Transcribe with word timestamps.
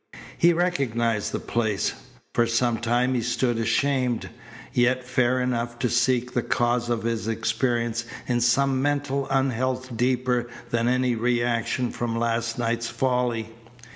He 0.35 0.51
recognized 0.51 1.31
the 1.31 1.39
place. 1.39 1.93
For 2.33 2.47
some 2.47 2.79
time 2.79 3.13
he 3.13 3.21
stood 3.21 3.59
ashamed, 3.59 4.29
yet 4.73 5.03
fair 5.03 5.39
enough 5.39 5.77
to 5.77 5.91
seek 5.91 6.33
the 6.33 6.41
cause 6.41 6.89
of 6.89 7.03
his 7.03 7.27
experience 7.27 8.05
in 8.25 8.41
some 8.41 8.81
mental 8.81 9.27
unhealth 9.29 9.95
deeper 9.95 10.47
than 10.71 10.87
any 10.87 11.13
reaction 11.13 11.91
from 11.91 12.17
last 12.17 12.57
night's 12.57 12.87
folly. 12.89 13.53